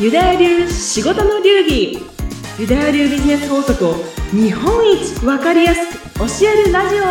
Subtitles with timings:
[0.00, 1.98] ユダヤ流仕事の流儀。
[2.56, 3.94] ユダヤ流ビジネス法則を
[4.30, 7.04] 日本一わかりやすく教えるラジオ。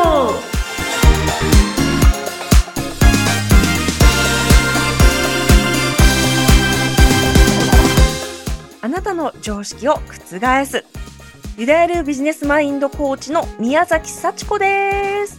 [8.81, 10.85] あなたの常識を覆す。
[11.57, 15.36] ユダヤ流ビジネスマインドコーチの宮崎幸子です。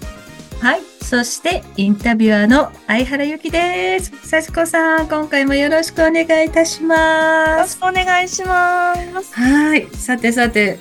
[0.61, 0.81] はい。
[1.03, 4.13] そして、インタビュアーの相原由紀です。
[4.29, 7.81] 幸子さん、今回もよろしくお願いいたしよます。
[7.81, 9.89] ろしくお願いしますはい。
[9.95, 10.81] さてさて、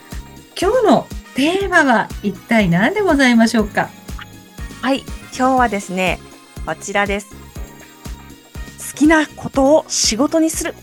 [0.60, 3.90] 今日のテーマは一体何でございましょうか？
[4.82, 5.04] はい
[5.38, 6.20] 今日はですね
[6.66, 7.28] こちらです
[8.94, 10.74] 好きなことを仕事にする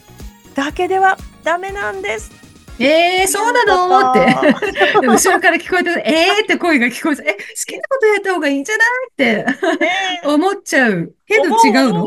[0.55, 2.31] だけではダメなんです
[2.81, 4.11] えー、そうなの？
[4.11, 5.01] って。
[5.01, 8.89] で後ろから聞こえて、えーって声が聞こえて、え、好きなことやった方がいいんじゃない？
[9.13, 10.27] って。
[10.27, 11.15] 思っちゃう。
[11.27, 12.03] けど違うの？
[12.03, 12.07] そう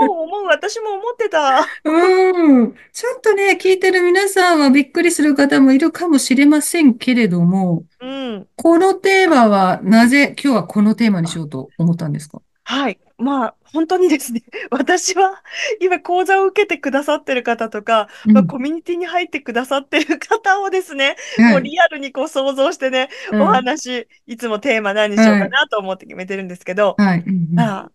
[0.00, 1.66] 思う思う私も思ってた。
[1.84, 2.74] うん。
[2.92, 8.46] ちょっとね、聞いてる皆さんはびっくりする方もいるかもしれませんけれども、うん。
[8.56, 12.40] このテーマはなぜ今日はこのテーマにしようと思ったんですか？
[12.64, 12.98] はい。
[13.22, 15.42] まあ、本当にですね、 私は
[15.80, 23.42] 今講座を受けてくださってる方とか、まあ、うんコミュニティに入ってくださってる方をですね、はいもうリアルにこう想像してね、うん。
[23.42, 27.20] お話、いつもテーマ何にしようかなと思って決めてるんですけど、はい。
[27.20, 27.54] うんうん。
[27.54, 27.92] まあ、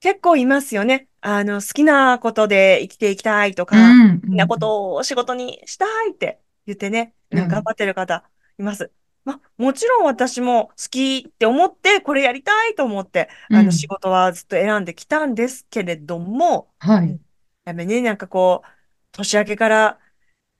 [0.00, 1.08] 結構いますよね。
[1.20, 7.48] あの、好きなことで生きていきたいとか、うん好きなことを仕事にしたいって言ってね、うん。
[7.48, 8.24] 頑張ってる方
[8.58, 8.90] います。
[9.26, 17.20] まあ、もちろん私も好きって思って、これやりたいと思って、あうんの仕事はずっと選んできたんですけれども、はい。
[17.64, 18.68] やっぱりね、なんかこう、
[19.12, 20.00] 年明けから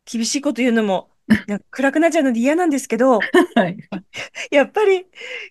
[0.06, 1.10] 厳しいこと言うのも、
[1.46, 3.78] なんか暗くなっちゃうので嫌なんですけど、 はい。
[4.50, 5.06] やっぱり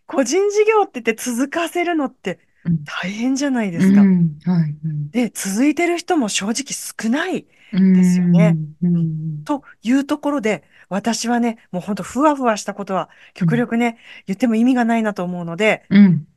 [0.05, 4.11] 個人事業って言って続かせるのってうん大変じゃないでうすか。
[4.25, 4.77] んはい。
[4.83, 7.45] うんで、続いてる人も正直少ないうん
[7.93, 8.57] ですよね。
[8.83, 16.27] うんというところで、私はね、もうほんとふわふわしたことは極力ね、言っても意味がないなと思うので、うん。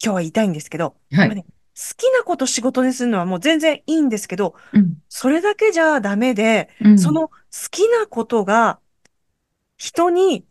[0.00, 1.50] 日は言いたいんですけど、はいまあね好
[1.96, 7.34] きなこと仕事にするのはもう全然いいんですけど、うんそれだけじゃダメで、うんその好
[7.70, 8.78] きなことが
[9.76, 10.44] 人に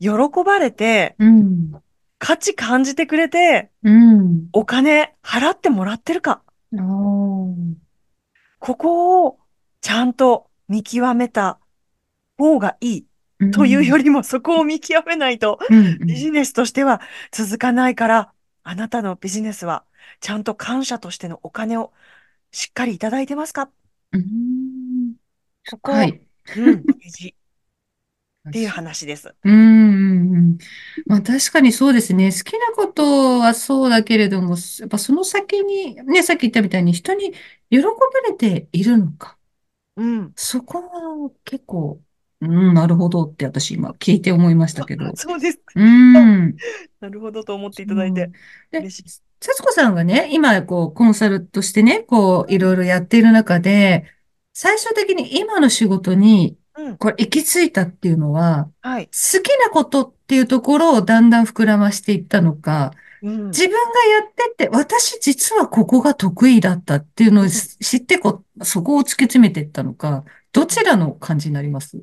[0.00, 0.10] 喜
[0.44, 1.72] ばれて、うん。
[2.18, 4.48] 価値感じてくれて、うん。
[4.52, 6.42] お金払ってもらってるか。
[6.72, 9.38] ここを
[9.82, 11.58] ちゃんと見極めた
[12.38, 13.06] 方がいい
[13.52, 15.58] というよりもそこを見極めないと
[16.06, 18.32] ビジネスとしては続かないから、
[18.62, 19.84] あなたのビジネスは
[20.20, 21.92] ちゃんと感謝としてのお金を
[22.52, 23.68] しっかりいただいてますか？
[24.12, 25.14] うん
[25.70, 26.20] ここ、はい。
[26.56, 27.34] うん、大事
[28.48, 29.34] っていう話です。
[29.44, 30.58] うんうんうん。
[31.06, 32.26] まあ確かにそうですね。
[32.26, 37.32] 好きなことはそうだけれども、やっぱその先に、ね、さっき言ったみたいに人に
[37.70, 37.92] 喜ば
[38.28, 39.38] れているのか。
[39.96, 40.32] うん。
[40.36, 42.00] そこは結構、
[42.40, 45.14] うん、なるほどって私今聞いて思いましたけど。
[45.16, 45.60] そうです。
[45.74, 46.56] うん。
[47.00, 48.30] なるほどと思っていただいて
[48.70, 49.22] で嬉しい。
[49.42, 54.06] 幸子さんがね、今、こう、コンサルとしてね、こう、いろいろやっている中で、
[54.52, 56.96] 最終的に今の仕事に、うん。
[56.96, 59.06] これ、行き着いたっていうのは、はい。
[59.06, 62.92] 好きなことっていうところをだんだん膨らましていったのか、
[63.22, 63.46] うん。
[63.48, 72.02] 自分がやってって、私実はここが得意だったっていうのを知知ってこう、そこを突き詰めていったのか、どちらの感じになります？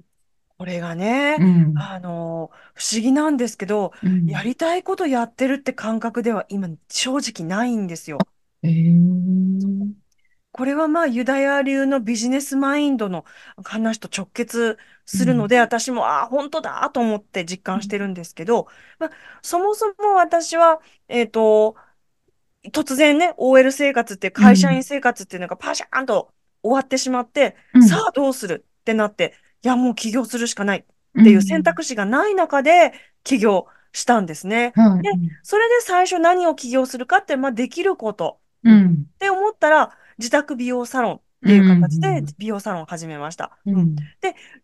[0.58, 1.78] これがね、うん。
[1.78, 8.18] あの、不思議なんですけど、うんやりたいことやってるって感覚では今正直ないんですよ。
[8.64, 10.09] えー
[10.52, 13.24] これはまあユダヤ流のビジネスマインドの
[13.64, 18.68] 話と直結するので、私も、ああ、本当だと思って実感してるんですけど、
[19.00, 19.10] まあ、
[19.42, 21.76] そもそも私は、えっと、
[22.72, 32.94] 突然ね、OL 生活って会社員生活っていうのがパシャーンと終わってしまって、うんさあどうするってなって、いやもう起業するしかないっていう選択肢がない中で
[33.24, 34.74] 起業したんですね。
[34.76, 35.04] うんはい。
[35.04, 35.10] で
[35.44, 39.08] それで最初何を起業するかって、まあできることうん。
[39.16, 43.58] って思ったら、自宅美容サロンっていう形うんで美容サロンを始めました。
[43.66, 43.76] うん。
[43.76, 43.96] うん。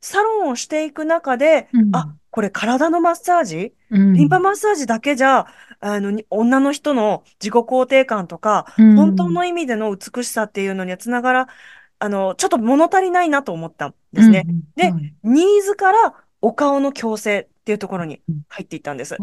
[0.01, 1.95] サロンをしていく中で、うん。
[1.95, 3.73] あ、これ体のマッサージ？
[3.89, 4.13] うん。
[4.13, 5.47] リンパマッサージだけじゃ、
[5.79, 8.95] あの、に女の人の自己肯定感とか、うん。
[8.97, 11.47] 本当の意味での美しさっていうのにはつながら、
[11.97, 14.43] あの、ちょっと物足りないなと思ったんですね。
[14.45, 15.13] うんではい。
[15.23, 16.13] ニーズから
[16.45, 19.17] お顔の矯正っていうところに入っていったんです。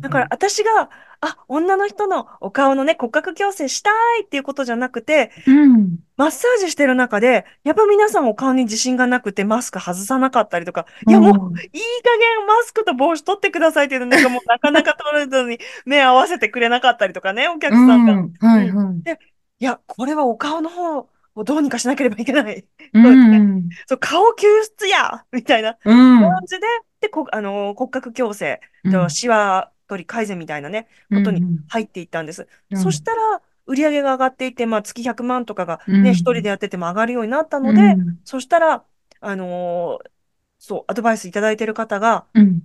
[0.00, 0.88] だから私が、
[1.20, 3.90] あ、女の人のお顔のね、骨格矯正した
[4.20, 5.98] いっていうことじゃなくて、うん。
[6.16, 18.12] マッサージしてる中で、やっぱ皆さんお顔に自信がなくてマスク外さなかったりとか、いやもう、いい加減マスクと帽子取ってくださいっていうのなんかもうなかなか取れずに目合わせてくれなかったりとかね、お客うん、さんが。
[18.12, 19.18] うん、はい、はい。
[19.58, 22.66] いや、これはお顔の方をどうにかしなければいけない。
[22.92, 22.98] う。
[22.98, 23.74] ん。
[23.88, 26.40] そう、顔救出やみたいなうん。
[26.40, 26.66] 感じで、
[27.00, 29.10] で、こ、あの、骨格矯正とうん。
[29.10, 31.18] シワ取り改善みたいなね、うん。
[31.18, 31.64] ことにうん。
[31.68, 32.48] 入っていったんです。
[32.72, 33.02] そしうん。
[33.02, 36.50] たら、売り上げが上がっていて、まあ、月100万とかがうね、一人でん。
[36.50, 38.18] やってても上がるようになったうので、ん。
[38.24, 38.86] そしたら、
[39.20, 40.10] あのー
[40.58, 42.62] そう、アドバイスいただいている方が、うん。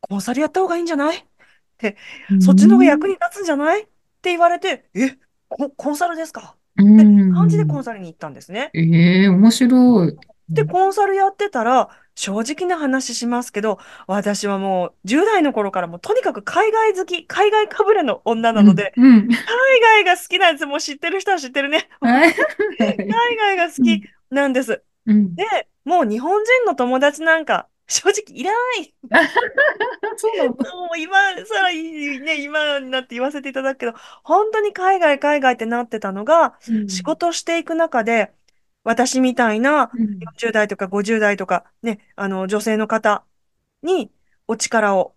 [0.00, 1.18] コンサルやった方がいいんじゃない？
[1.18, 1.26] っ
[1.78, 1.96] て、
[2.28, 3.08] うそっちの方が役ん。
[3.08, 3.82] に立つんじゃない？
[3.84, 5.18] って言われて、え、
[5.48, 6.56] コ、コンサルですか？
[6.56, 7.80] うって感じでコん。
[7.80, 8.74] ンサルに行ったんですね。
[8.74, 10.18] ええ面白い。
[10.50, 10.64] うで、ん。
[10.64, 13.78] コンサルやってたら、正直な話しますけど、
[14.08, 18.64] 私はもう10代の頃からもうとにかく海外好き、海外かぶれの女なうん。
[18.64, 20.66] ので、うん海外が好きなんです。
[20.66, 21.88] もう知ってる人は知ってるね。
[22.80, 24.02] 海外が好きうん。
[24.30, 24.84] なんです。
[25.06, 25.36] うん。
[25.36, 28.94] で、もう日本人の友達なんか正直いらない。
[30.16, 30.64] そうなんだ。
[30.74, 31.72] もう今更
[32.20, 33.94] ね、今になって言わせていただくけど、
[34.24, 37.02] 本当に海外、海外ってなってたのが、仕うん。
[37.02, 38.32] 事していく中で、
[38.84, 40.20] 私みたいなうん。
[40.20, 43.24] 40代とか50代とか、ね、あの、女性の方
[43.82, 44.12] に
[44.48, 45.16] お力を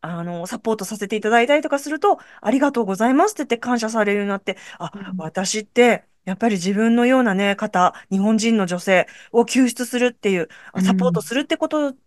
[0.00, 5.16] あの、サポートさせていただいたりとかすると、ありがとうございますって言って感謝されるようになって、あ、うん。
[5.16, 11.22] 私って、やっぱり自分のようなね、方、日本人の女性を救出するっていう、あサポートうん。
[11.22, 11.98] するってことで、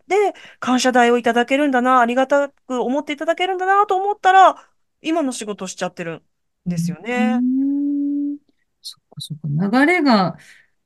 [0.60, 4.56] 感謝代をいただけるんだな、ありがたく思っていただけるんだなと思ったら、
[5.02, 6.16] 今の仕事しちゃってる
[6.68, 7.44] んですようね。
[8.34, 8.38] ん。
[8.82, 9.80] そっかそっか。
[9.86, 10.38] 流れが、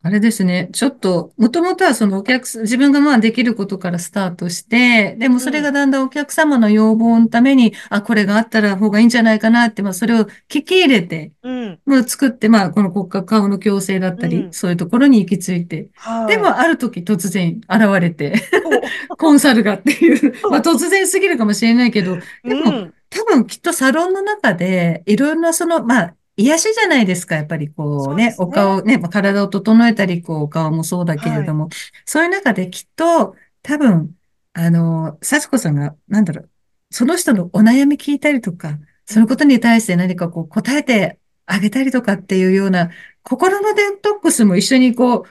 [0.05, 0.67] あれですね。
[0.73, 14.51] ちょっと、もともとはそのお客さん、自分がまあできることからスタートして、でもそれがうん、だんだんお客様の要望のために、あ、これがあったら方がいいんじゃないかなって、まあそれを聞き入れて、うん、もう作って、まあこの骨格顔の矯正だったり、うん。
[14.51, 16.37] そういうところに行き着いて、ではい。
[16.37, 18.33] もある時突然現れて。
[19.17, 22.19] コンサルがっていう、まあそ突然すぎるかもしれないけど、う。
[22.43, 22.93] でもうん。
[23.09, 27.35] 多分きっとサロンの中でいろんなその、まあ癒しじゃないですか。
[27.35, 28.35] やっぱりこうそうでね。
[28.37, 31.45] お顔ね、まあ体を整えたり、こうお顔もそうだけれはい。
[31.45, 31.69] ども、
[32.05, 34.15] そういう中できっと多分、
[34.53, 36.49] あの、幸子さんが、なんだろう、
[36.91, 38.87] その人のお悩み聞いたりとか、うん。
[39.05, 42.89] そのことに対して何かこう答えてあげたりとかっていうような
[43.21, 45.23] 心のデトックスも一緒にこう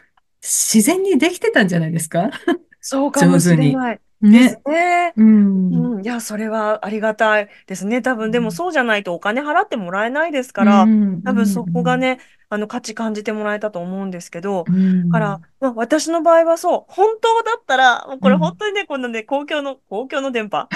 [0.43, 2.31] 自然にできてたんじゃないですか？
[2.81, 3.69] そうかもし上手に。
[3.71, 4.67] れないですね。
[4.67, 5.17] ね。
[5.17, 5.93] うん。
[5.95, 8.03] うん、いや、それはありがたいですね。
[8.03, 10.93] 多分、でもそうじゃないとお金払ってもらえないですうから、
[11.25, 11.99] 多分そこがん。
[11.99, 12.19] ね、
[12.51, 15.03] あの価値感じてもらえたと思うんですけど、うん。
[15.09, 18.59] から、まあ、私の場合はそう、本当だったら、もうこれ本うん。
[18.59, 20.71] 当にね、こんなね、公共の、公共の電波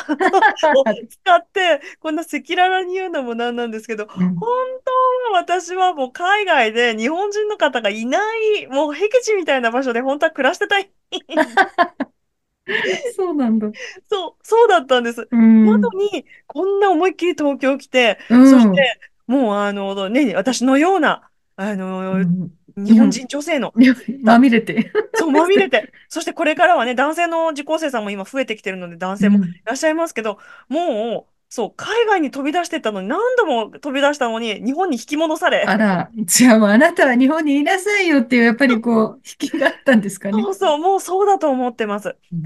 [0.73, 4.47] を使って、こんな赤裸々に言うのもなんなんですけど、本うん。
[4.85, 8.21] 当は私はもう海外で日本人の方がいな
[8.63, 10.91] い、もう僻地みたいな場所で本当は暮らしてたい
[13.17, 13.73] そうなんだ。
[14.09, 15.29] そう、そうだったんです。
[15.31, 15.93] うなのん。
[16.13, 18.91] に、こんな思いっきり東京来て、うそして、ん。
[19.27, 22.51] もう、あの、ね、私のような、あの、うん。
[22.77, 23.75] 日本人女性の
[24.23, 24.93] ま方、みれて。
[25.15, 29.55] そう、まみれて、そしてこれからはね、男性の受講生さんも今増えてきてるので、男性もいうん。
[29.65, 30.39] らっしゃいますけど、
[30.69, 40.43] もう、そう、海外に飛び出してったのに、何度も飛び出したのに、日本に引き戻され、あら、じゃあもうあなたは日本にいなさいよっていう、やっぱりこう、引きがあったんですかね。
[40.43, 42.17] そうそう、もうそうだと思ってます。
[42.33, 42.37] う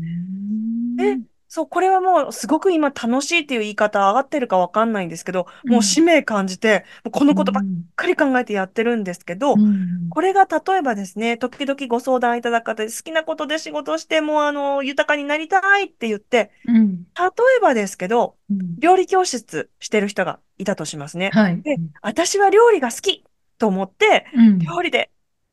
[0.98, 1.24] え、ん。
[1.52, 5.72] そう、これはもうすごく今楽しいっていう言い方上がってるかわかんないんですけど、うん。
[5.72, 7.82] もう使命感じて、もうこのうことばっん。
[7.96, 10.10] かり考えてやってるんですけうど、ん。
[10.10, 17.04] これが例えばですね、時々ご相談いただく方で好きなことで仕事してもうあの豊かになりたいって言って、うん。
[17.18, 17.26] 例
[17.58, 18.76] えばですけど、うん。
[18.78, 21.30] 料理教室してる人がいたとしますね。
[21.34, 21.60] はい。
[21.62, 23.24] で、私は料理が好き
[23.58, 24.58] と思って、うん。
[24.60, 25.10] 料理で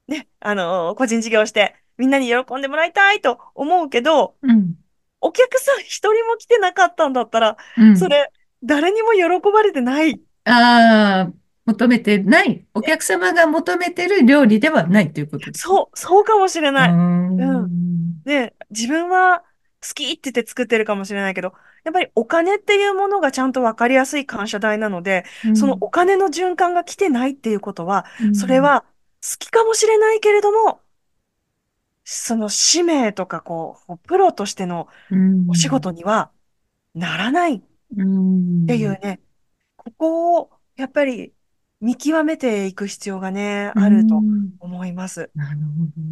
[0.07, 4.75] ね、あの個人事業してみんなに喜んでもらいたいと思うけど、うん。
[5.21, 7.97] お客さん一人も来てなかったんだったら、うん。
[7.97, 8.31] それ、
[8.63, 10.19] 誰にも喜ばれてない。
[10.45, 11.33] ああ、
[11.65, 15.73] 求めてない、お客様が求めてる料理ではないということですね。
[15.73, 16.89] そう、そうかもしれない。
[16.91, 17.37] うん。
[17.65, 18.23] ん。
[18.23, 19.43] で、自分は
[19.81, 25.79] 好きって言って作ってるかもしれないけど、やっぱりお金っていうものがちゃんと分かりやすい感謝代なので、そのうん。
[25.81, 28.35] お金の循環が来てないっていうことは、うん。
[28.35, 28.85] それは
[29.21, 30.81] 好きかもしれないけれども、
[32.09, 35.15] その使命とかこう、プロとしてのう
[35.47, 35.69] お仕ん。
[35.69, 36.31] 事には
[36.95, 37.63] ならないっ
[37.97, 38.67] うん。
[38.67, 39.21] ていうね、
[39.77, 41.35] ここをやっぱり
[41.81, 44.57] 見極めていく必要がね、うあるとん。
[44.59, 45.31] 思います。
[45.35, 46.03] なるほど。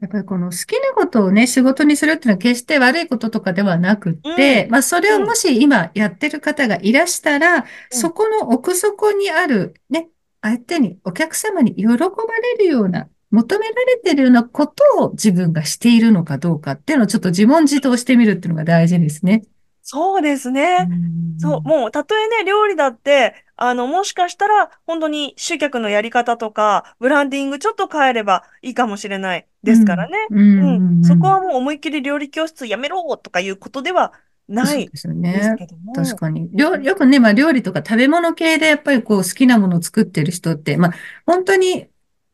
[0.00, 8.00] やっぱりこの好きなことをね、仕事にするっていうのは決して悪いこととかではなくっうて、ん、まあそれをうん、もし今やってる方がいらしたら、うん。
[8.00, 10.10] そこの奥底にあるね、
[10.42, 11.96] 相手に、お客様に喜ば
[12.42, 19.42] れるような、求められているようなことを自分がしているのかどうかっていうのをちょっと自問自答してみるっていうのが大事ですね。
[19.82, 20.88] そうですうね。
[21.36, 21.68] そう、ん。
[21.68, 30.12] もう、たとえね、料理だって、あの、もしかしたら、本当に集客のやり方とか、ブランディングちょっと変えればいいかもしれないですからうん。
[30.12, 30.18] ね。
[30.30, 30.68] ううん。
[30.72, 30.76] ん。
[30.76, 31.04] うん。
[31.04, 34.12] そこはもう思いっきり料理教室やめろとかいうことでは
[34.48, 35.94] ないですけども。
[35.94, 36.50] 確かに。
[36.52, 40.92] よくね、まあ料理とか食べ物系でやっぱりこう好きなものを作ってる人って、まあ
[41.24, 41.86] 本当に、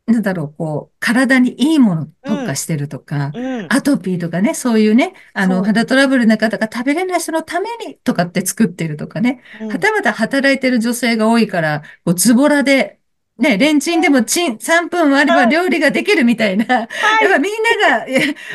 [0.07, 2.47] なんだろう、こう、体にいいもの特うん。
[2.47, 3.67] 化してるとか、うん。
[3.71, 9.65] アトピーとかね、そういうね、あの、そ肌トラブルな方が食べれない人のためにとかって作ってるとかね、う。
[9.65, 9.69] うん。
[9.71, 13.01] はたまた働いてる女性が多いから、こう、ズボラで、
[13.39, 15.49] ね、レンチンでもチン、3分あればはい。
[15.49, 17.29] 料理ができるみたいな、やっはい。
[17.29, 18.07] ぱみんなが、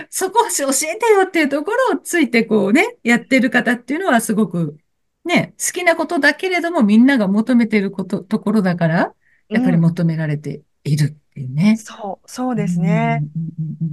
[0.10, 4.78] そこ教えてよっていうところをついてこうね、やってる方っていうのはすごく
[5.26, 9.14] ね、好きなことだけれどもみんなが求めてること、ところだから、
[9.52, 9.82] やっぱりうん。
[9.82, 11.78] 求められているっていうね。
[11.78, 13.24] そう、そううですね。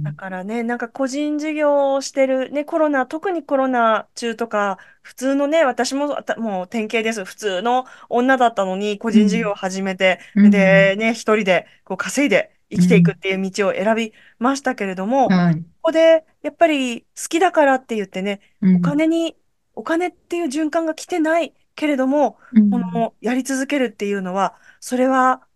[0.03, 7.23] だからね、なんか個人事業をしてる、ね、コロナ、特にコロナ中とか、普通のね、私もたもう典型です。
[7.23, 19.37] 普通の女だったのに、個うん、人事業を始めて、うん、で、ね、一人でこう稼いで生きていくっうん、ていう道を選びましたけれども、こはい、こでやっぱり好きだからって言ってね、おうん、金に、
[19.75, 25.47] お金っていう循環が来てないけれども、うん、このやり続けるっていうのは、それは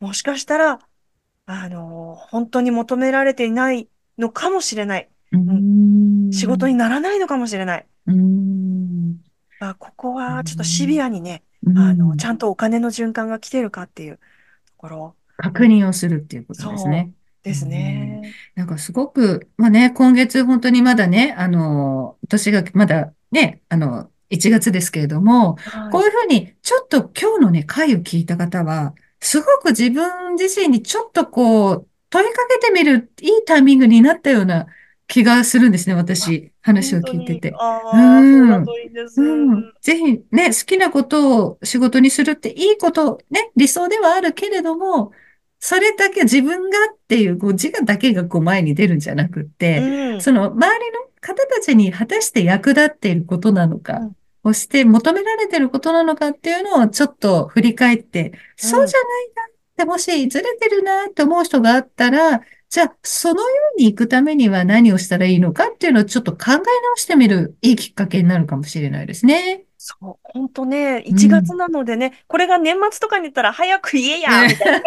[0.00, 0.80] もしかしたら、
[1.52, 3.88] あの、本当に求められていない
[4.18, 5.10] のかもしれない。
[5.32, 5.60] ううん。
[6.30, 7.88] 仕事にん、ならないのかもしれない。
[8.06, 9.20] うん、
[9.58, 14.22] あ、ここうはちょっとシビん、アにね、うあの、ちんゃんとお金の循環が来てるかっていうと
[14.76, 15.16] ころ。
[15.44, 15.52] うん。
[15.52, 17.12] 確認をするっていうことですそうね。
[17.46, 18.36] うですん、ね。
[18.54, 25.92] なんかすごく、まあね、今月本当にまだね、あの、年がまだね、あの、1月ですけれども、はい。
[25.92, 34.66] こういうふうに、ちょっと今日のね、回を聞いた方は、すごく自分自身にちょっとこう、問いかけてみるいいタイミングになったような
[35.06, 37.50] 気がするんですね、あ、私、話を聞いてて。
[37.50, 38.64] うああ、そうだん。
[38.64, 39.20] といいです。
[39.20, 39.72] うん。
[39.80, 45.12] ぜひね、好きなことを仕事にするっていいこと、ね、理想ではあるけれども、
[45.58, 50.20] それだけ自分がっていう、こう自我だけがこう前に出るんじゃなくっうて、ん。
[50.20, 54.10] その周りの方たちに果たして役立っていることなのか、
[54.44, 54.52] うん。
[54.52, 58.32] そして求められていることなのかっていうのをちょっと振り返って、
[58.62, 58.70] うん。
[58.70, 66.62] そうじゃないなってもしずれてるなって思う人があったら、じゃあそのように行くためには何をしたらいいのかっていうのをちょっと考え直
[66.96, 69.66] してみるいいきっかけになるかもしれないですね。
[69.78, 71.56] そう、本当ね、1月うん。
[71.56, 74.80] なのでね、これが年末とかに言ったら早く言えやみねたいな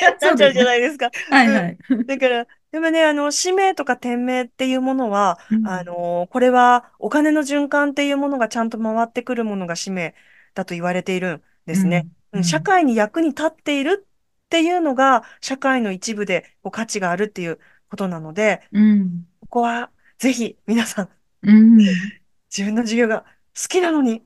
[0.00, 0.64] なっちゃうじゃ。
[0.64, 1.10] ないですか。
[1.28, 1.36] うん。
[1.36, 1.78] はいはい。
[2.06, 5.84] だから、でもね、あの、氏名とか店名っていうものは、あうん。
[5.84, 10.14] の、これはお金の循環っていうものがちゃんと回ってくるものが氏名
[10.54, 12.08] だと言われているんですね。
[12.32, 12.38] うん。
[12.38, 12.72] うん、社うん。
[12.80, 17.60] 会に役に立っているっていうのが、社会の一部でこう価値があるっていう
[17.90, 19.26] ことなので、うん。
[19.40, 21.10] ここはぜひ皆さん、
[21.42, 22.12] うん。
[22.50, 23.22] 自分の授業が
[23.56, 24.22] 好きなのに、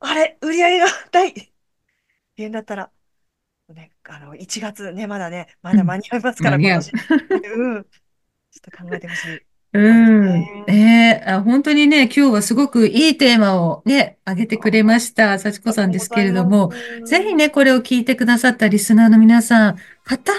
[0.00, 1.52] あれ、売り上げがないって
[2.38, 2.92] いうんだったら、
[3.74, 6.58] ね、あの、1月ね、まだね、まだ間に合いますから。
[6.58, 7.84] ちょっ
[8.62, 9.40] と考えてほしい
[9.72, 10.40] うん。
[10.66, 11.22] ね。
[11.22, 15.38] えーあ、本当にね、今日はすごくいいテーマをね、挙げてくれあました。
[15.38, 16.24] 幸子さんですけ。
[16.24, 16.72] れども、
[17.04, 19.76] ぜひね、これを聞いてくださったリスナーの皆さん、
[20.08, 20.32] また、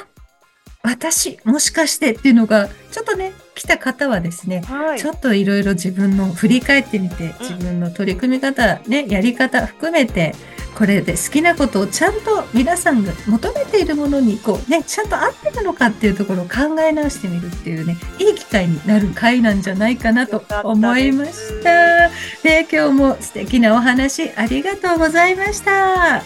[0.83, 4.99] 私、もしかしてっていうのが、ちょっとね、来た方はですね、はい。
[4.99, 7.29] ちょっといろいろ自分の振り返ってみて、うん。
[7.39, 10.33] 自分の取り組み方、ね、やり方含めて、
[10.75, 21.63] これで好きなことをちゃんと皆さんが求めているものに、こうね、ちゃんと合ってるのかっていうところを考え直してみるっていうね、いい機会になる回なんじゃないかなと思いましす。
[21.63, 22.09] た。
[22.41, 25.71] で、今日も素敵なお話ありがとうございました。
[25.71, 26.23] は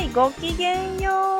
[0.00, 0.12] ーい。
[0.12, 1.35] ごきげんよう。